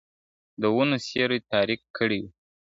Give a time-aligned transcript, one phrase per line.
[0.61, 2.37] د ونو سیوري تاریک کړی وو `